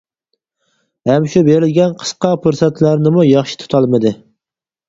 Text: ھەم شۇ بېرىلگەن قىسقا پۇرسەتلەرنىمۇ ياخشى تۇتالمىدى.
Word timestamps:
ھەم 1.09 1.27
شۇ 1.33 1.43
بېرىلگەن 1.49 1.93
قىسقا 1.99 2.31
پۇرسەتلەرنىمۇ 2.47 3.27
ياخشى 3.29 3.59
تۇتالمىدى. 3.65 4.17